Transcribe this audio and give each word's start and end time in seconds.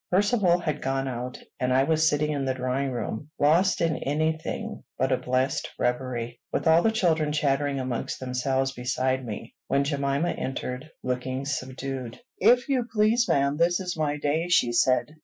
Percivale 0.09 0.57
had 0.57 0.81
gone 0.81 1.07
out; 1.07 1.37
and 1.59 1.71
I 1.71 1.83
was 1.83 2.09
sitting 2.09 2.31
in 2.31 2.43
the 2.45 2.55
drawing 2.55 2.89
room, 2.91 3.29
lost 3.37 3.81
in 3.81 3.97
any 3.97 4.35
thing 4.35 4.83
but 4.97 5.11
a 5.11 5.17
blessed 5.17 5.69
reverie, 5.77 6.41
with 6.51 6.65
all 6.65 6.81
the 6.81 6.89
children 6.91 7.31
chattering 7.31 7.79
amongst 7.79 8.19
themselves 8.19 8.71
beside 8.71 9.23
me, 9.23 9.53
when 9.67 9.83
Jemima 9.83 10.31
entered, 10.31 10.89
looking 11.03 11.45
subdued. 11.45 12.19
"If 12.39 12.67
you 12.67 12.87
please, 12.91 13.27
ma'am, 13.29 13.57
this 13.57 13.79
is 13.79 13.95
my 13.95 14.17
day," 14.17 14.47
she 14.49 14.71
said. 14.71 15.17